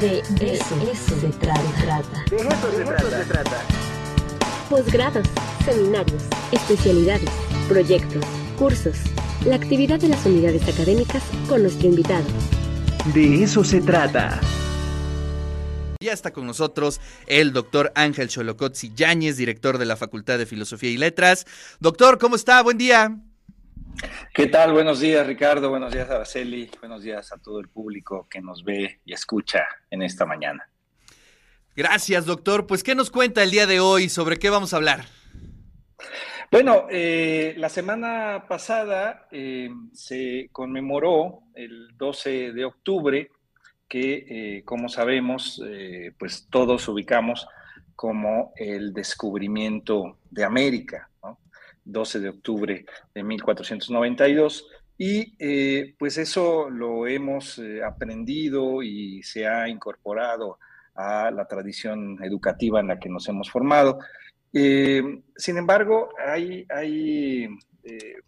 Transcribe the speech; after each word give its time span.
De, 0.00 0.18
eso, 0.18 1.18
se 1.18 1.28
trata. 1.38 2.24
De 2.28 2.36
eso, 2.36 2.70
se, 2.70 3.24
trata. 3.24 3.62
Posgrados, 4.68 5.26
seminarios, 5.64 6.22
especialidades, 6.52 7.30
proyectos, 7.66 8.22
cursos, 8.58 8.98
la 9.46 9.56
actividad 9.56 9.98
de 9.98 10.08
las 10.08 10.26
unidades 10.26 10.68
académicas 10.68 11.22
con 11.48 11.62
nuestro 11.62 11.88
invitado. 11.88 12.26
De 13.14 13.42
eso 13.42 13.64
se 13.64 13.80
trata. 13.80 14.38
Ya 16.00 16.12
está 16.12 16.30
con 16.30 16.46
nosotros 16.46 17.00
el 17.26 17.54
doctor 17.54 17.90
Ángel 17.94 18.28
Cholocotzi 18.28 18.92
Yáñez, 18.94 19.38
director 19.38 19.78
de 19.78 19.86
la 19.86 19.96
Facultad 19.96 20.36
de 20.36 20.44
Filosofía 20.44 20.90
y 20.90 20.98
Letras. 20.98 21.46
Doctor, 21.80 22.18
¿cómo 22.18 22.36
está? 22.36 22.62
Buen 22.62 22.76
día. 22.76 23.16
¿Qué 24.34 24.46
tal? 24.46 24.72
Buenos 24.72 25.00
días, 25.00 25.26
Ricardo. 25.26 25.70
Buenos 25.70 25.92
días, 25.92 26.10
Araceli. 26.10 26.70
Buenos 26.80 27.02
días 27.02 27.32
a 27.32 27.38
todo 27.38 27.60
el 27.60 27.68
público 27.68 28.26
que 28.28 28.40
nos 28.40 28.64
ve 28.64 29.00
y 29.04 29.12
escucha 29.12 29.66
en 29.90 30.02
esta 30.02 30.26
mañana. 30.26 30.68
Gracias, 31.74 32.26
doctor. 32.26 32.66
Pues, 32.66 32.82
¿qué 32.82 32.94
nos 32.94 33.10
cuenta 33.10 33.42
el 33.42 33.50
día 33.50 33.66
de 33.66 33.80
hoy? 33.80 34.08
¿Sobre 34.08 34.38
qué 34.38 34.50
vamos 34.50 34.72
a 34.72 34.76
hablar? 34.76 35.04
Bueno, 36.50 36.86
eh, 36.90 37.54
la 37.56 37.68
semana 37.68 38.44
pasada 38.48 39.26
eh, 39.32 39.68
se 39.92 40.48
conmemoró 40.52 41.40
el 41.54 41.96
12 41.96 42.52
de 42.52 42.64
octubre, 42.64 43.30
que 43.88 44.26
eh, 44.28 44.64
como 44.64 44.88
sabemos, 44.88 45.62
pues 46.18 46.46
todos 46.50 46.88
ubicamos 46.88 47.46
como 47.94 48.52
el 48.56 48.92
descubrimiento 48.92 50.18
de 50.30 50.44
América. 50.44 51.08
12 51.86 52.20
de 52.20 52.28
octubre 52.28 52.84
de 53.14 53.22
1492. 53.22 54.66
Y 54.98 55.34
eh, 55.38 55.94
pues 55.98 56.18
eso 56.18 56.70
lo 56.70 57.06
hemos 57.06 57.58
eh, 57.58 57.82
aprendido 57.82 58.82
y 58.82 59.22
se 59.22 59.46
ha 59.46 59.68
incorporado 59.68 60.58
a 60.94 61.30
la 61.30 61.46
tradición 61.46 62.22
educativa 62.22 62.80
en 62.80 62.88
la 62.88 62.98
que 62.98 63.08
nos 63.08 63.28
hemos 63.28 63.50
formado. 63.50 63.98
Eh, 64.52 65.02
sin 65.36 65.58
embargo, 65.58 66.10
hay, 66.18 66.66
hay 66.70 67.48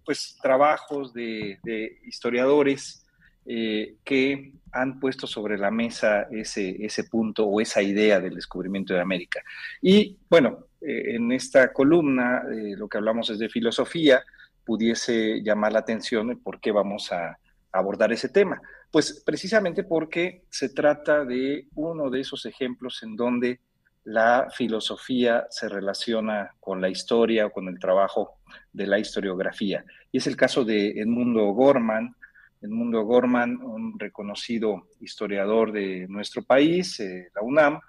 pues 0.05 0.39
trabajos 0.41 1.12
de, 1.12 1.59
de 1.65 1.98
historiadores 2.05 3.05
que 3.45 4.53
han 4.72 5.00
puesto 5.00 5.27
sobre 5.27 5.59
la 5.59 5.70
mesa 5.70 6.28
ese, 6.31 6.77
ese 6.84 7.05
punto 7.05 7.47
o 7.47 7.61
esa 7.61 7.83
idea 7.83 8.20
del 8.20 8.34
descubrimiento 8.34 8.95
de 8.95 9.00
América. 9.00 9.43
Y 9.81 10.19
bueno, 10.28 10.67
eh, 10.81 11.17
en 11.17 11.33
esta 11.33 11.73
columna 11.73 12.43
eh, 12.53 12.75
lo 12.77 12.89
que 12.89 12.98
hablamos 12.98 13.31
es 13.31 13.39
de 13.39 13.48
filosofía, 13.48 14.23
pudiese 14.65 15.43
llamar 15.43 15.73
la 15.73 15.81
atención 15.81 16.39
por 16.41 16.61
qué 16.61 16.71
vamos 16.71 17.11
a 17.11 17.39
abordar 17.73 18.12
ese 18.12 18.29
tema. 18.29 18.61
Pues 18.91 19.23
precisamente 19.25 19.83
porque 19.83 20.45
se 20.51 20.69
trata 20.69 21.25
de 21.25 21.67
uno 21.75 22.11
de 22.11 22.21
esos 22.21 22.47
ejemplos 22.47 23.03
en 23.03 23.17
donde 23.17 23.61
la 24.05 24.49
filosofía 24.55 25.47
se 25.51 25.69
relaciona 25.69 26.55
con 26.61 26.81
la 26.81 26.89
historia 26.89 27.47
o 27.47 27.51
con 27.51 27.69
el 27.69 27.79
trabajo 27.79 28.39
de 28.73 28.87
la 28.87 28.99
historiografía. 28.99 29.84
Y 30.12 30.19
es 30.19 30.27
el 30.27 30.37
caso 30.37 30.65
de 30.65 30.91
Edmundo 31.01 31.45
Gorman. 31.49 32.15
Edmundo 32.62 33.03
Gorman, 33.03 33.56
un 33.62 33.99
reconocido 33.99 34.89
historiador 35.01 35.73
de 35.73 36.06
nuestro 36.09 36.43
país, 36.43 36.99
eh, 37.01 37.31
la 37.34 37.43
UNAM, 37.43 37.81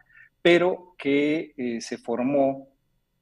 pero 0.42 0.96
que 0.98 1.80
se 1.82 1.98
formó 1.98 2.70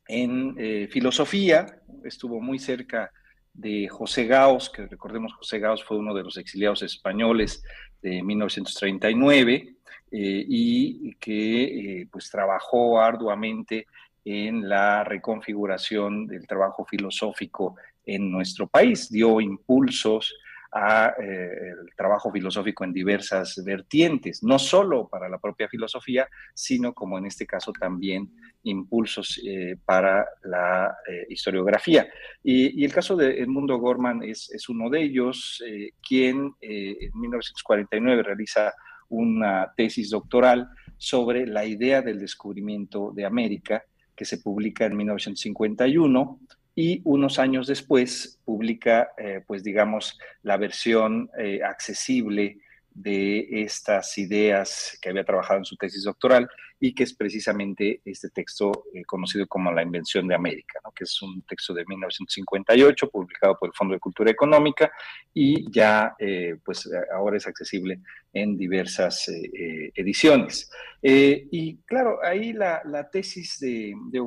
en 0.08 0.56
eh, 0.58 0.88
filosofía, 0.92 1.66
estuvo 2.04 2.40
muy 2.40 2.60
cerca 2.60 3.12
de 3.54 3.88
José 3.88 4.26
Gaos, 4.26 4.70
que 4.70 4.86
recordemos 4.86 5.34
José 5.34 5.60
Gaos 5.60 5.84
fue 5.84 5.98
uno 5.98 6.14
de 6.14 6.24
los 6.24 6.38
exiliados 6.38 6.84
españoles 6.84 7.64
de 8.02 8.22
1939 8.22 9.76
eh, 10.12 10.46
y 10.48 11.16
que 11.16 12.02
eh, 12.02 12.08
pues 12.12 12.30
trabajó 12.30 13.02
arduamente 13.02 13.88
en 14.24 14.70
la 14.70 15.04
reconfiguración 15.04 16.28
del 16.28 16.46
trabajo 16.46 16.86
filosófico 16.86 17.76
en 18.06 18.32
nuestro 18.32 18.68
país, 18.68 19.10
dio 19.10 19.42
impulsos 19.42 20.34
a 20.72 21.14
el 21.20 21.90
trabajo 21.96 22.32
filosófico 22.32 22.84
en 22.84 22.94
diversas 22.94 23.62
vertientes, 23.64 24.44
no 24.44 24.60
solo 24.60 25.08
para 25.08 25.30
la 25.30 25.38
propia 25.38 25.68
filosofía, 25.68 26.28
sino 26.54 26.94
como 26.94 27.18
en 27.18 27.26
este 27.26 27.46
caso 27.46 27.72
también 27.72 28.32
impulsos 28.64 29.40
eh, 29.46 29.78
para 29.86 30.26
la 30.44 30.96
eh, 31.08 31.26
historiografía. 31.30 32.08
Y, 32.44 32.84
el 32.84 32.94
caso 32.94 33.16
de 33.16 33.42
Edmundo 33.42 33.78
Gorman 33.78 34.24
es, 34.24 34.50
es 34.52 34.70
uno 34.70 34.90
de 34.90 35.02
ellos, 35.02 35.64
eh, 35.66 35.92
quien 36.06 36.54
en 36.62 37.12
1949 37.14 38.24
realiza 38.24 38.74
una 39.10 39.72
tesis 39.76 40.10
doctoral 40.10 40.70
sobre 40.98 41.46
la 41.46 41.66
idea 41.66 42.02
del 42.02 42.20
descubrimiento 42.20 43.12
de 43.14 43.26
América, 43.26 43.84
que 44.16 44.26
se 44.26 44.40
publica 44.40 44.86
en 44.86 44.98
1951 44.98 46.40
y 46.80 47.02
unos 47.06 47.40
años 47.40 47.66
después 47.66 48.40
publica, 48.46 49.10
pues 49.48 49.64
digamos, 49.64 50.20
la 50.44 50.58
versión 50.58 51.28
accesible 51.66 52.60
de 52.94 53.64
estas 53.64 54.18
ideas 54.18 54.98
que 55.02 55.10
había 55.10 55.24
trabajado 55.24 55.60
en 55.60 55.66
su 55.66 55.76
tesis 55.76 56.04
doctoral 56.04 56.48
y 56.80 56.94
que 56.94 57.04
es 57.04 57.14
precisamente 57.14 58.02
este 58.06 58.30
texto 58.30 58.86
eh, 58.94 59.04
conocido 59.06 59.48
como 59.48 59.72
La 59.72 59.84
Invención 59.84 60.28
de 60.28 60.36
América, 60.36 60.80
que 60.96 61.04
es 61.04 61.22
un 61.22 61.44
texto 61.44 61.74
de 61.74 61.86
1958 61.86 63.10
publicado 63.10 63.58
por 63.58 63.70
el 63.70 63.74
Fondo 63.74 63.94
de 63.94 64.00
Cultura 64.00 64.32
Económica 64.32 64.92
y 65.32 65.72
ya 65.72 66.16
eh, 66.18 66.58
pues 66.64 66.90
ahora 67.14 67.38
es 67.38 67.46
accesible 67.46 68.00
en 68.34 68.58
diversas 68.58 69.28
eh, 69.30 69.92
ediciones. 69.96 70.72
y 71.02 71.78
claro, 71.86 72.20
ahí 72.24 72.54
la, 72.54 73.10
tesis 73.12 73.60
de, 73.60 73.94
de 74.10 74.20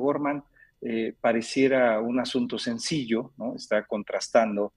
O'Gorman 0.81 1.15
pareciera 1.21 1.99
un 1.99 2.19
asunto 2.19 2.57
sencillo, 2.57 3.33
está 3.55 3.85
contrastando 3.85 4.73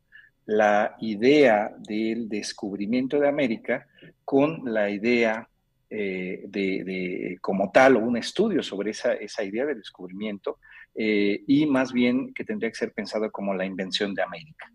la 0.46 0.94
idea 1.00 1.74
del 1.78 2.28
descubrimiento 2.28 3.18
de 3.18 3.28
América 3.28 3.86
con 4.24 4.62
la 4.64 4.90
idea 4.90 5.48
eh, 5.90 6.42
de, 6.48 7.38
como 7.40 7.70
tal 7.70 7.96
o 7.96 8.00
un 8.00 8.16
estudio 8.16 8.62
sobre 8.62 8.90
esa, 8.90 9.44
idea 9.44 9.64
del 9.64 9.78
descubrimiento 9.78 10.58
eh, 10.94 11.42
y 11.46 11.66
más 11.66 11.92
bien 11.92 12.34
que 12.34 12.44
tendría 12.44 12.70
que 12.70 12.76
ser 12.76 12.92
pensado 12.92 13.30
como 13.30 13.54
la 13.54 13.64
invención 13.64 14.14
de 14.14 14.22
América. 14.22 14.70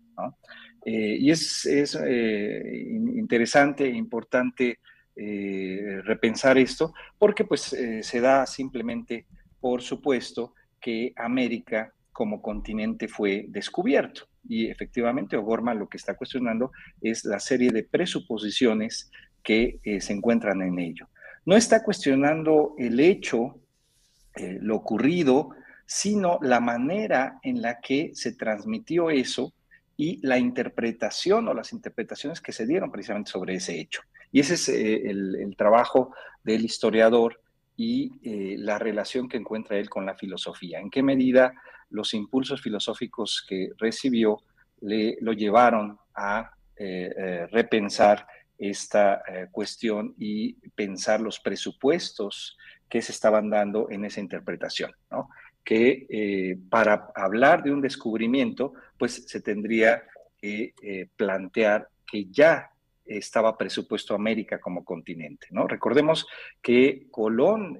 Eh, 0.84 1.16
y 1.20 1.30
es, 1.30 1.66
es 1.66 1.94
interesante 1.94 3.84
e 3.84 3.94
importante 3.94 4.78
repensar 6.04 6.56
esto 6.56 6.94
porque 7.18 7.44
pues 7.44 7.76
se 8.00 8.20
da 8.20 8.46
simplemente 8.46 9.26
por 9.60 9.82
supuesto 9.82 10.54
que 10.80 11.12
América 11.16 11.92
como 12.12 12.42
continente 12.42 13.08
fue 13.08 13.46
descubierto. 13.48 14.28
Y 14.48 14.68
efectivamente, 14.68 15.36
O'Gorman 15.36 15.78
lo 15.78 15.88
que 15.88 15.98
está 15.98 16.16
cuestionando 16.16 16.72
es 17.00 17.24
la 17.24 17.38
serie 17.38 17.70
de 17.70 17.84
presuposiciones 17.84 19.10
que 19.42 19.80
eh, 19.84 20.00
se 20.00 20.12
encuentran 20.12 20.62
en 20.62 20.78
ello. 20.78 21.08
No 21.44 21.56
está 21.56 21.82
cuestionando 21.82 22.74
el 22.78 23.00
hecho, 23.00 23.60
eh, 24.36 24.58
lo 24.60 24.76
ocurrido, 24.76 25.50
sino 25.86 26.38
la 26.42 26.60
manera 26.60 27.38
en 27.42 27.62
la 27.62 27.80
que 27.80 28.12
se 28.14 28.32
transmitió 28.32 29.10
eso 29.10 29.52
y 29.96 30.24
la 30.26 30.38
interpretación 30.38 31.48
o 31.48 31.54
las 31.54 31.72
interpretaciones 31.72 32.40
que 32.40 32.52
se 32.52 32.66
dieron 32.66 32.90
precisamente 32.90 33.30
sobre 33.30 33.56
ese 33.56 33.78
hecho. 33.78 34.02
Y 34.32 34.40
ese 34.40 34.54
es 34.54 34.68
eh, 34.68 35.10
el, 35.10 35.54
trabajo 35.56 36.14
del 36.44 36.64
historiador 36.64 37.40
y 37.82 38.56
la 38.58 38.78
relación 38.78 39.26
que 39.26 39.38
encuentra 39.38 39.78
él 39.78 39.88
con 39.88 40.04
la 40.04 40.14
filosofía. 40.14 40.80
¿En 40.80 40.90
qué 40.90 41.02
medida 41.02 41.54
los 41.88 42.12
impulsos 42.12 42.60
filosóficos 42.60 43.44
que 43.48 43.70
recibió 43.78 44.42
le, 44.82 45.16
lo 45.20 45.32
llevaron 45.32 45.98
a 46.14 46.50
eh, 46.76 47.12
eh, 47.16 47.46
repensar 47.50 48.26
esta 48.58 49.22
eh, 49.26 49.48
cuestión 49.50 50.14
y 50.18 50.54
pensar 50.70 51.20
los 51.20 51.40
presupuestos 51.40 52.58
que 52.88 53.00
se 53.00 53.12
estaban 53.12 53.48
dando 53.48 53.90
en 53.90 54.04
esa 54.04 54.20
interpretación, 54.20 54.92
¿no? 55.10 55.30
que 55.62 56.58
para 56.68 57.12
hablar 57.14 57.62
de 57.62 57.70
un 57.70 57.80
descubrimiento, 57.80 58.72
pues 58.98 59.26
se 59.26 59.40
tendría 59.40 60.02
que 60.38 60.74
plantear 61.16 61.86
que 62.10 62.24
ya 62.24 62.70
estaba 63.18 63.56
presupuesto 63.56 64.14
América 64.14 64.60
como 64.60 64.84
continente. 64.84 65.48
¿no? 65.50 65.66
Recordemos 65.66 66.26
que 66.62 67.06
Colón 67.10 67.78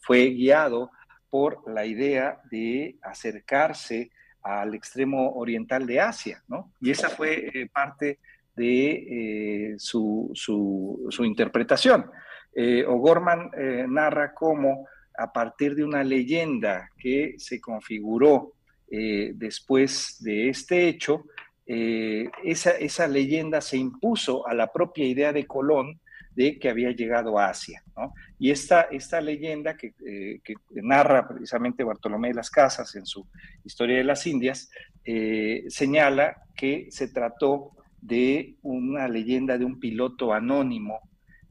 fue 0.00 0.30
guiado 0.30 0.90
por 1.30 1.62
la 1.70 1.84
idea 1.84 2.40
de 2.50 2.96
acercarse 3.02 4.10
al 4.42 4.74
extremo 4.74 5.32
oriental 5.34 5.86
de 5.86 6.00
Asia, 6.00 6.42
¿no? 6.48 6.72
Y 6.80 6.90
esa 6.90 7.10
fue 7.10 7.50
eh, 7.52 7.68
parte 7.72 8.20
de 8.54 9.72
eh, 9.72 9.74
su, 9.76 10.32
interpretación. 11.18 12.10
Eh, 12.54 12.84
O'Gorman 12.86 13.50
narra 13.88 14.32
cómo 14.32 14.86
a 15.18 15.32
partir 15.32 15.74
de 15.74 15.84
una 15.84 16.02
leyenda 16.04 16.90
que 16.96 17.34
se 17.38 17.60
configuró 17.60 18.52
después 18.88 20.16
de 20.20 20.48
este 20.48 20.88
hecho, 20.88 21.26
esa, 21.66 22.70
esa 22.70 23.08
leyenda 23.08 23.60
se 23.60 23.76
impuso 23.76 24.46
a 24.46 24.54
la 24.54 24.72
propia 24.72 25.04
idea 25.04 25.32
de 25.32 25.46
Colón 25.46 26.00
de 26.36 26.58
que 26.58 26.68
había 26.68 26.90
llegado 26.92 27.38
a 27.38 27.48
Asia. 27.48 27.82
Y 28.38 28.50
esta, 28.50 28.82
esta 28.82 29.22
leyenda 29.22 29.74
que, 29.74 29.94
eh, 30.06 30.40
que, 30.44 30.54
narra 30.70 31.26
precisamente 31.26 31.82
Bartolomé 31.82 32.28
de 32.28 32.34
las 32.34 32.50
Casas 32.50 32.94
en 32.94 33.06
su 33.06 33.26
Historia 33.64 33.96
de 33.96 34.04
las 34.04 34.26
Indias, 34.26 34.70
eh, 35.02 35.64
señala 35.68 36.36
que 36.54 36.88
se 36.90 37.08
trató 37.08 37.70
de 38.02 38.56
una 38.62 39.08
leyenda 39.08 39.56
de 39.56 39.64
un 39.64 39.80
piloto 39.80 40.34
anónimo 40.34 41.00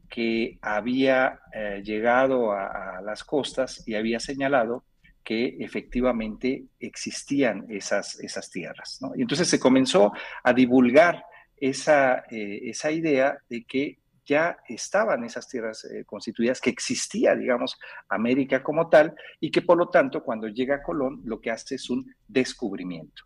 que 0.08 0.60
había 0.62 1.40
eh, 1.52 1.82
llegado 1.84 2.52
a, 2.52 3.02
las 3.04 3.24
costas 3.24 3.84
y 3.88 3.96
había 3.96 4.20
señalado 4.20 4.84
que 5.26 5.58
efectivamente 5.60 6.66
existían 6.80 7.66
esas, 7.68 8.20
esas 8.20 8.50
tierras. 8.52 9.00
Y 9.16 9.24
entonces 9.24 9.48
se 9.48 9.60
comenzó 9.60 10.14
a 10.44 10.54
divulgar 10.54 11.26
esa, 11.58 12.26
eh, 12.30 12.60
esa 12.66 12.92
idea 12.92 13.36
de 13.50 13.66
que 13.66 13.98
ya 14.24 14.58
estaban 14.70 15.24
esas 15.24 15.48
tierras 15.48 15.84
eh, 15.86 16.04
constituidas, 16.06 16.62
que 16.62 16.70
existía, 16.70 17.36
digamos, 17.36 17.78
América 18.08 18.62
como 18.62 18.88
tal, 18.88 19.16
y 19.40 19.50
que 19.50 19.64
por 19.64 19.78
lo 19.78 19.90
tanto 19.90 20.24
cuando 20.24 20.48
llega 20.48 20.84
Colón 20.84 21.22
lo 21.26 21.42
que 21.42 21.52
hace 21.52 21.76
es 21.76 21.90
un 21.90 22.06
descubrimiento. 22.28 23.24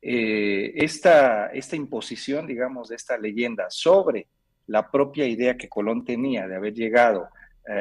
Eh, 0.00 0.72
esta, 0.76 1.46
esta 1.48 1.76
imposición, 1.76 2.46
digamos, 2.46 2.88
de 2.88 2.96
esta 2.96 3.18
leyenda 3.18 3.66
sobre 3.68 4.28
la 4.66 4.90
propia 4.90 5.26
idea 5.26 5.56
que 5.56 5.68
Colón 5.68 6.04
tenía 6.04 6.46
de 6.46 6.56
haber 6.56 6.74
llegado 6.74 7.28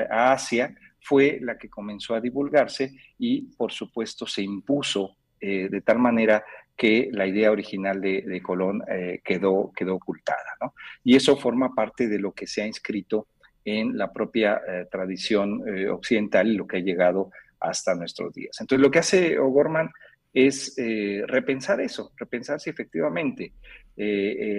a 0.10 0.34
Asia, 0.34 0.76
fue 1.08 1.40
la 1.42 1.58
que 1.58 1.70
comenzó 1.70 2.16
a 2.16 2.22
divulgarse 2.22 2.92
y, 3.18 3.44
por 3.56 3.72
supuesto, 3.72 4.28
se 4.28 4.42
impuso 4.42 5.16
eh, 5.40 5.70
de 5.70 5.82
tal 5.82 6.00
manera 6.00 6.44
que 6.76 7.10
la 7.12 7.26
idea 7.26 7.52
original 7.52 8.02
de, 8.02 8.42
Colón 8.44 8.84
eh, 8.90 9.22
quedó, 9.24 9.72
quedó 9.76 9.96
ocultada. 9.96 10.58
¿no? 10.62 10.74
Y 11.04 11.16
eso 11.16 11.38
forma 11.38 11.74
parte 11.74 12.08
de 12.10 12.20
lo 12.20 12.34
que 12.34 12.46
se 12.46 12.62
ha 12.62 12.68
inscrito 12.68 13.28
en 13.64 13.98
la 13.98 14.12
propia 14.12 14.62
eh, 14.68 14.86
tradición 14.92 15.64
occidental 15.90 16.48
y 16.48 16.58
lo 16.58 16.68
que 16.68 16.78
ha 16.78 16.82
llegado 16.82 17.32
hasta 17.60 17.96
nuestros 17.96 18.34
días. 18.34 18.58
Entonces, 18.60 18.82
lo 18.82 18.92
que 18.92 19.00
hace 19.00 19.40
O'Gorman 19.40 19.90
es 20.34 20.76
repensar 21.26 21.82
eso, 21.82 22.12
repensar 22.16 22.60
si 22.60 22.70
efectivamente 22.70 23.54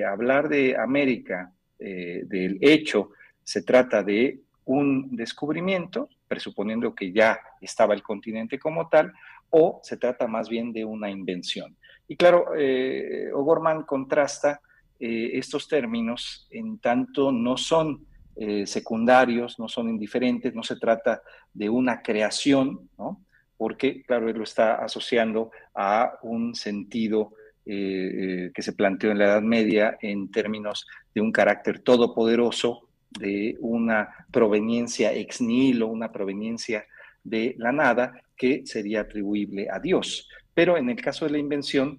hablar 0.05 0.49
de 0.49 0.77
América, 0.77 1.53
del 1.79 2.59
hecho, 2.61 3.13
se 3.45 3.63
trata 3.63 4.03
de 4.03 4.41
un 4.65 5.15
descubrimiento, 5.15 6.09
presuponiendo 6.29 6.95
que 6.95 7.13
ya 7.13 7.41
estaba 7.61 7.95
el 7.95 8.03
continente 8.03 8.59
como 8.59 8.89
tal, 8.89 9.13
o 9.51 9.81
se 9.83 9.97
trata 9.97 10.27
más 10.27 10.49
bien 10.49 10.73
de 10.73 10.85
una 10.85 11.11
invención. 11.11 11.77
Y 12.07 12.17
claro, 12.17 12.55
eh, 12.57 13.31
O'Gorman 13.33 13.85
contrasta 13.85 14.61
eh, 15.01 15.31
estos 15.35 15.69
términos 15.69 16.49
en 16.51 16.79
tanto 16.79 17.31
no 17.31 17.57
son 17.57 18.07
eh, 18.37 18.67
secundarios, 18.67 19.59
no 19.59 19.69
son 19.69 19.89
indiferentes, 19.89 20.55
no 20.55 20.63
se 20.63 20.77
trata 20.77 21.23
de 21.53 21.69
una 21.69 22.03
creación, 22.03 22.89
¿no? 22.99 23.25
porque, 23.57 24.03
claro, 24.05 24.29
él 24.29 24.37
lo 24.37 24.45
está 24.45 24.77
asociando 24.77 25.51
a 25.75 26.15
un 26.23 26.55
sentido 26.55 27.33
eh, 27.67 28.51
que 28.55 28.63
se 28.63 28.73
planteó 28.73 29.11
en 29.11 29.19
la 29.19 29.27
Edad 29.27 29.43
Media 29.43 29.99
en 30.01 30.31
términos 30.31 30.87
de 31.15 31.21
un 31.21 31.31
carácter 31.31 31.81
todopoderoso, 31.81 32.88
de 33.11 33.57
una 33.61 34.09
proveniencia 34.31 35.13
ex 35.13 35.41
nihilo, 35.41 35.87
una 35.87 36.13
proveniencia 36.13 36.87
de 37.25 37.55
la 37.59 37.73
nada, 37.73 38.23
que 38.37 38.63
sería 38.65 39.03
atribuible 39.03 39.69
a 39.71 39.79
Dios. 39.81 40.29
Pero 40.55 40.77
en 40.77 40.91
el 40.91 41.01
caso 41.01 41.25
de 41.25 41.33
la 41.33 41.39
invención, 41.39 41.99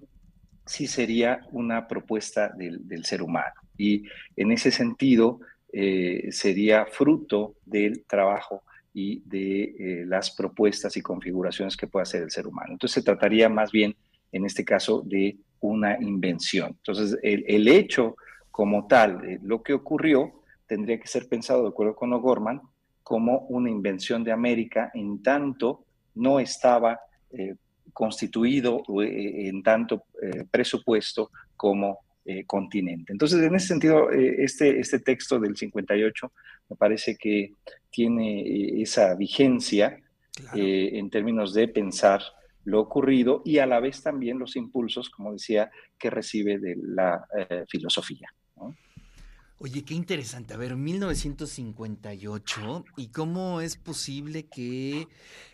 sí 0.66 0.86
sería 0.86 1.40
una 1.52 1.86
propuesta 1.88 2.50
del, 2.56 2.86
del 2.86 3.04
ser 3.04 3.22
humano. 3.22 3.54
Y 3.76 4.04
en 4.36 4.52
ese 4.52 4.70
sentido, 4.70 5.40
eh, 5.72 6.28
sería 6.32 6.84
fruto 6.86 7.54
del 7.64 8.04
trabajo 8.04 8.64
y 8.92 9.22
de 9.24 9.62
eh, 9.62 10.04
las 10.04 10.32
propuestas 10.32 10.96
y 10.96 11.00
configuraciones 11.00 11.76
que 11.76 11.86
puede 11.86 12.02
hacer 12.02 12.22
el 12.24 12.30
ser 12.30 12.48
humano. 12.48 12.72
Entonces 12.72 12.94
se 12.94 13.02
trataría 13.02 13.48
más 13.48 13.70
bien, 13.70 13.94
en 14.32 14.44
este 14.44 14.64
caso, 14.64 15.02
de 15.06 15.36
una 15.60 15.96
invención. 16.00 16.70
Entonces, 16.70 17.16
el, 17.22 17.44
el 17.46 17.68
hecho 17.68 18.16
como 18.50 18.88
tal, 18.88 19.24
eh, 19.24 19.38
lo 19.44 19.62
que 19.62 19.72
ocurrió, 19.72 20.39
tendría 20.70 21.00
que 21.00 21.08
ser 21.08 21.26
pensado, 21.28 21.64
de 21.64 21.70
acuerdo 21.70 21.96
con 21.96 22.12
O'Gorman, 22.12 22.60
como 23.02 23.40
una 23.48 23.68
invención 23.68 24.22
de 24.22 24.30
América, 24.30 24.92
en 24.94 25.20
tanto 25.20 25.84
no 26.14 26.38
estaba 26.38 27.00
eh, 27.32 27.56
constituido 27.92 28.84
eh, 29.02 29.48
en 29.48 29.64
tanto 29.64 30.04
eh, 30.22 30.44
presupuesto 30.48 31.32
como 31.56 31.98
eh, 32.24 32.44
continente. 32.46 33.12
Entonces, 33.12 33.42
en 33.42 33.52
ese 33.56 33.66
sentido, 33.66 34.12
eh, 34.12 34.44
este, 34.44 34.78
este 34.78 35.00
texto 35.00 35.40
del 35.40 35.56
58 35.56 36.32
me 36.68 36.76
parece 36.76 37.16
que 37.16 37.54
tiene 37.90 38.42
eh, 38.42 38.82
esa 38.82 39.16
vigencia 39.16 39.98
claro. 40.34 40.56
en 40.56 41.10
términos 41.10 41.52
de 41.52 41.66
pensar 41.66 42.22
lo 42.62 42.78
ocurrido 42.78 43.42
y 43.44 43.58
a 43.58 43.66
la 43.66 43.80
vez 43.80 44.04
también 44.04 44.38
los 44.38 44.54
impulsos, 44.54 45.10
como 45.10 45.32
decía, 45.32 45.72
que 45.98 46.10
recibe 46.10 46.58
de 46.58 46.76
la 46.80 47.26
filosofía. 47.68 48.28
Oye, 49.62 49.84
qué 49.84 49.92
interesante. 49.92 50.54
A 50.54 50.56
ver, 50.56 50.74
1958, 50.74 52.86
¿y 52.96 53.08
cómo 53.08 53.60
es 53.60 53.76
posible 53.76 54.46
que, 54.46 55.06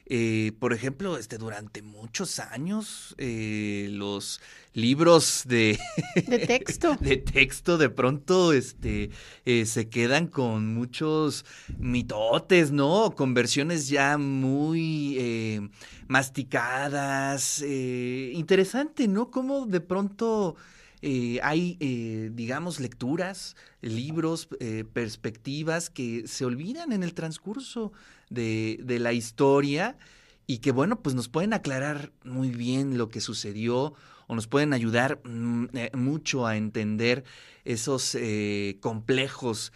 eh, 0.06 0.53
por 0.61 0.73
ejemplo, 0.73 1.19
este, 1.19 1.38
durante 1.38 1.82
muchos 1.82 2.38
años 2.38 3.17
eh, 3.19 3.88
los 3.91 4.41
libros 4.75 5.43
de, 5.47 5.76
de 6.29 6.38
texto 6.38 6.97
de 7.00 7.17
texto 7.17 7.79
de 7.79 7.88
pronto 7.88 8.53
este, 8.53 9.11
eh, 9.44 9.67
se 9.67 9.88
quedan 9.88 10.29
con 10.29 10.73
muchos 10.73 11.44
mitotes, 11.76 12.70
¿no? 12.70 13.12
Con 13.17 13.35
versiones 13.35 13.88
ya 13.88 14.19
muy 14.19 15.69
masticadas. 16.06 17.61
Interesante, 17.61 19.08
¿no? 19.08 19.32
Cómo 19.32 19.67
de 19.67 19.81
pronto 19.81 20.55
eh, 21.02 21.40
hay, 21.43 21.76
eh, 21.81 22.31
digamos, 22.32 22.81
lecturas, 22.81 23.56
libros, 23.81 24.48
eh, 24.60 24.84
perspectivas 24.90 25.90
que 25.90 26.26
se 26.26 26.44
olvidan 26.44 26.93
en 26.93 27.02
el 27.02 27.14
transcurso 27.14 27.93
de, 28.31 28.78
la 29.00 29.12
historia 29.12 29.98
y 30.46 30.58
que, 30.58 30.72
bueno, 30.72 31.02
pues 31.02 31.14
nos 31.14 31.28
pueden 31.28 31.52
aclarar 31.52 32.12
muy 32.25 32.50
bien 32.50 32.98
lo 32.98 33.08
que 33.08 33.20
sucedió 33.20 33.94
o 34.26 34.34
nos 34.34 34.46
pueden 34.46 34.72
ayudar 34.72 35.20
mm, 35.25 35.66
eh, 35.75 35.90
mucho 35.94 36.46
a 36.46 36.56
entender 36.56 37.25
esos 37.64 38.14
eh, 38.14 38.78
complejos 38.81 39.72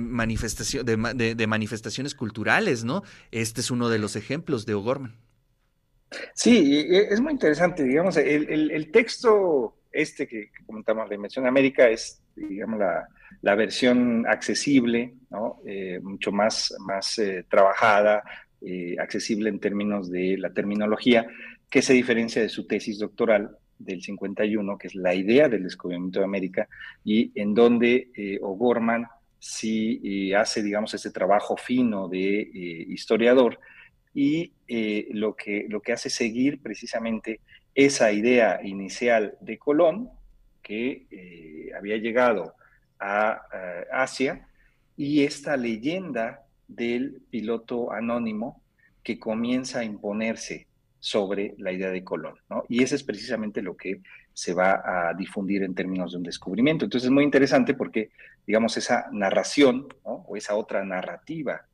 manifestación, 0.00 0.84
de, 0.84 0.96
de, 1.14 1.36
de, 1.36 1.46
manifestaciones 1.46 2.16
culturales, 2.16 2.82
¿no? 2.82 3.04
Este 3.30 3.60
es 3.60 3.70
uno 3.70 3.88
de 3.88 4.00
los 4.00 4.16
ejemplos 4.16 4.66
de 4.66 4.74
O'Gorman. 4.74 5.14
Sí, 6.34 6.86
es 6.88 7.20
muy 7.20 7.32
interesante, 7.32 7.84
digamos, 7.84 8.16
el, 8.16 8.48
el, 8.48 8.70
el 8.70 8.90
texto 8.90 9.74
este 9.92 10.26
que, 10.26 10.50
comentamos, 10.66 11.08
la 11.08 11.14
Invención 11.14 11.44
de 11.44 11.48
América, 11.48 11.88
es, 11.88 12.22
digamos, 12.36 12.78
la, 12.78 13.08
la 13.42 13.54
versión 13.54 14.26
accesible, 14.26 15.14
¿no? 15.30 15.60
Eh, 15.66 16.00
mucho 16.02 16.30
más, 16.32 16.74
más 16.80 17.18
eh, 17.18 17.44
trabajada, 17.48 18.22
eh, 18.60 18.96
accesible 18.98 19.48
en 19.50 19.60
términos 19.60 20.10
de 20.10 20.36
la 20.38 20.52
terminología, 20.52 21.26
que 21.70 21.82
se 21.82 21.92
diferencia 21.92 22.42
de 22.42 22.48
su 22.48 22.66
tesis 22.66 22.98
doctoral 22.98 23.56
del 23.78 24.02
51, 24.02 24.78
que 24.78 24.88
es 24.88 24.94
la 24.94 25.14
idea 25.14 25.48
del 25.48 25.62
descubrimiento 25.62 26.18
de 26.18 26.24
América, 26.24 26.68
y 27.04 27.32
en 27.40 27.54
donde 27.54 28.10
eh, 28.14 28.38
O'Gorman 28.42 29.06
sí 29.38 30.00
eh, 30.02 30.36
hace, 30.36 30.62
digamos, 30.62 30.94
ese 30.94 31.10
trabajo 31.10 31.56
fino 31.56 32.08
de 32.08 32.40
eh, 32.40 32.50
historiador, 32.88 33.60
y 34.20 34.52
eh, 34.66 35.06
lo, 35.12 35.36
que, 35.36 35.66
lo 35.68 35.80
que 35.80 35.92
hace 35.92 36.10
seguir 36.10 36.60
precisamente 36.60 37.38
esa 37.72 38.10
idea 38.10 38.58
inicial 38.64 39.38
de 39.40 39.58
Colón, 39.58 40.10
que 40.60 41.06
eh, 41.08 41.70
había 41.78 41.98
llegado 41.98 42.54
a, 42.98 43.30
a, 43.92 44.02
Asia, 44.02 44.48
y 44.96 45.22
esta 45.22 45.56
leyenda 45.56 46.44
del 46.66 47.22
piloto 47.30 47.92
anónimo 47.92 48.60
que 49.04 49.20
comienza 49.20 49.78
a 49.78 49.84
imponerse 49.84 50.66
sobre 50.98 51.54
la 51.58 51.70
idea 51.70 51.90
de 51.90 52.02
Colón. 52.02 52.34
Y 52.68 52.82
eso 52.82 52.96
es 52.96 53.04
precisamente 53.04 53.62
lo 53.62 53.76
que 53.76 54.00
se 54.34 54.52
va 54.52 54.82
a 54.84 55.14
difundir 55.14 55.62
en 55.62 55.76
términos 55.76 56.10
de 56.10 56.18
un 56.18 56.24
descubrimiento. 56.24 56.84
Entonces 56.84 57.06
es 57.06 57.12
muy 57.12 57.22
interesante 57.22 57.72
porque, 57.72 58.10
digamos, 58.44 58.76
esa 58.76 59.06
narración 59.12 59.86
o 60.02 60.36
esa 60.36 60.56
otra 60.56 60.84
narrativa 60.84 61.67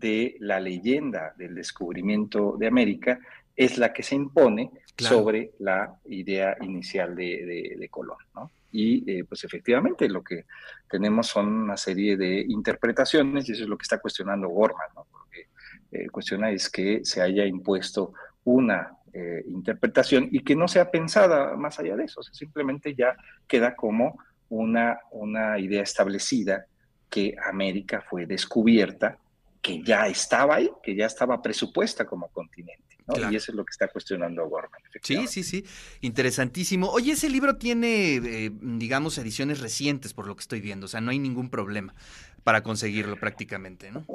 de 0.00 0.36
la 0.40 0.58
leyenda 0.58 1.34
del 1.36 1.54
descubrimiento 1.54 2.56
de 2.58 2.66
América 2.66 3.20
es 3.54 3.76
la 3.76 3.92
que 3.92 4.02
se 4.02 4.14
impone 4.14 4.70
claro. 4.96 5.16
sobre 5.16 5.52
la 5.58 5.94
idea 6.06 6.56
inicial 6.62 7.14
de, 7.14 7.44
de, 7.44 7.76
de 7.78 7.88
Colón. 7.88 8.16
¿no? 8.34 8.50
Y 8.72 9.10
eh, 9.10 9.24
pues 9.24 9.44
efectivamente 9.44 10.08
lo 10.08 10.22
que 10.22 10.46
tenemos 10.88 11.26
son 11.26 11.46
una 11.46 11.76
serie 11.76 12.16
de 12.16 12.40
interpretaciones 12.48 13.48
y 13.48 13.52
eso 13.52 13.64
es 13.64 13.68
lo 13.68 13.76
que 13.76 13.82
está 13.82 13.98
cuestionando 13.98 14.48
Gorman, 14.48 14.88
¿no? 14.94 15.06
porque 15.10 15.48
eh, 15.92 16.08
cuestiona 16.08 16.50
es 16.50 16.70
que 16.70 17.04
se 17.04 17.20
haya 17.20 17.44
impuesto 17.44 18.14
una 18.44 18.96
eh, 19.12 19.42
interpretación 19.48 20.28
y 20.30 20.40
que 20.44 20.56
no 20.56 20.68
sea 20.68 20.90
pensada 20.90 21.56
más 21.56 21.78
allá 21.78 21.96
de 21.96 22.04
eso, 22.04 22.20
o 22.20 22.22
sea, 22.22 22.32
simplemente 22.32 22.94
ya 22.94 23.16
queda 23.46 23.74
como 23.74 24.18
una, 24.48 24.98
una 25.10 25.58
idea 25.58 25.82
establecida 25.82 26.66
que 27.10 27.34
América 27.44 28.04
fue 28.08 28.26
descubierta, 28.26 29.18
que 29.60 29.82
ya 29.82 30.06
estaba 30.06 30.56
ahí, 30.56 30.70
que 30.82 30.94
ya 30.94 31.06
estaba 31.06 31.42
presupuesta 31.42 32.06
como 32.06 32.28
continente. 32.28 32.90
Y 33.30 33.34
eso 33.34 33.50
es 33.50 33.56
lo 33.56 33.64
que 33.64 33.70
está 33.72 33.88
cuestionando 33.88 34.48
Gorman. 34.48 34.80
Sí, 35.02 35.26
sí, 35.26 35.42
sí. 35.42 35.64
Interesantísimo. 36.00 36.88
Oye, 36.90 37.12
ese 37.12 37.28
libro 37.28 37.56
tiene, 37.56 38.16
eh, 38.16 38.50
digamos, 38.60 39.18
ediciones 39.18 39.60
recientes, 39.60 40.14
por 40.14 40.26
lo 40.28 40.36
que 40.36 40.42
estoy 40.42 40.60
viendo. 40.60 40.86
O 40.86 40.88
sea, 40.88 41.00
no 41.00 41.10
hay 41.10 41.18
ningún 41.18 41.50
problema 41.50 41.94
para 42.44 42.62
conseguirlo 42.62 43.16
prácticamente, 43.16 43.90
¿no? 43.90 44.06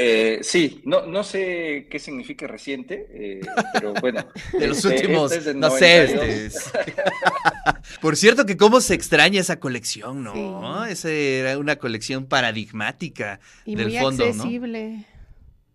Eh, 0.00 0.38
sí, 0.42 0.80
no, 0.84 1.06
no 1.06 1.24
sé 1.24 1.88
qué 1.90 1.98
significa 1.98 2.46
reciente, 2.46 3.08
eh, 3.10 3.40
pero 3.72 3.94
bueno. 3.94 4.24
de 4.58 4.68
los 4.68 4.78
este, 4.84 4.94
últimos, 4.94 5.32
este 5.32 5.54
no 5.54 5.70
sé. 5.70 6.46
Este 6.46 6.92
Por 8.00 8.16
cierto, 8.16 8.46
que 8.46 8.56
cómo 8.56 8.80
se 8.80 8.94
extraña 8.94 9.40
esa 9.40 9.60
colección, 9.60 10.22
¿no? 10.22 10.84
Esa 10.84 11.10
era 11.10 11.58
una 11.58 11.76
colección 11.76 12.26
paradigmática 12.26 13.40
y 13.64 13.74
del 13.74 13.88
muy 13.88 13.98
fondo, 13.98 14.24
accesible. 14.24 15.04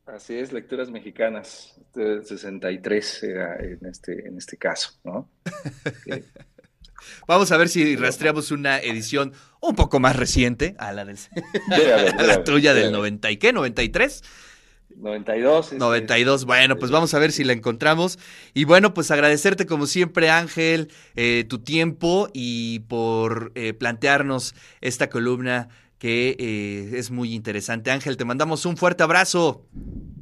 Así 0.06 0.36
es, 0.36 0.52
lecturas 0.52 0.90
mexicanas. 0.90 1.76
63 1.94 3.24
era 3.24 3.56
en 3.58 3.86
este, 3.86 4.28
en 4.28 4.38
este 4.38 4.58
caso, 4.58 4.92
¿no? 5.04 5.30
Vamos 7.28 7.52
a 7.52 7.58
ver 7.58 7.70
si 7.70 7.96
rastreamos 7.96 8.52
una 8.52 8.80
edición 8.80 9.34
un 9.62 9.76
poco 9.76 10.00
más 10.00 10.16
reciente 10.16 10.76
a 10.78 10.92
la, 10.94 11.06
del, 11.06 11.18
a 12.18 12.24
la 12.24 12.44
tuya 12.44 12.74
del 12.74 12.92
90 12.92 13.32
y 13.32 13.38
qué, 13.38 13.54
93. 13.54 14.24
92. 14.98 15.74
92, 15.74 16.46
bueno, 16.46 16.78
pues 16.78 16.92
vamos 16.92 17.14
a 17.14 17.20
ver 17.20 17.32
si 17.32 17.44
la 17.44 17.54
encontramos. 17.54 18.20
Y 18.54 18.66
bueno, 18.66 18.94
pues 18.94 19.12
agradecerte 19.12 19.66
como 19.66 19.86
siempre, 19.86 20.30
Ángel, 20.30 20.90
eh, 21.16 21.46
tu 21.48 21.60
tiempo 21.60 22.30
y 22.34 22.80
por 22.82 23.52
eh, 23.56 23.74
plantearnos 23.74 24.56
esta 24.82 25.10
columna 25.10 25.70
que 25.98 26.36
eh, 26.38 26.98
es 26.98 27.12
muy 27.12 27.34
interesante. 27.34 27.92
Ángel, 27.92 28.18
te 28.18 28.26
mandamos 28.26 28.66
un 28.66 28.76
fuerte 28.76 29.04
abrazo. 29.04 29.66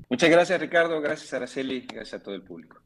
Muchas 0.09 0.29
gracias, 0.29 0.59
Ricardo. 0.59 1.01
Gracias, 1.01 1.33
Araceli. 1.33 1.87
Gracias 1.91 2.21
a 2.21 2.23
todo 2.23 2.35
el 2.35 2.43
público. 2.43 2.81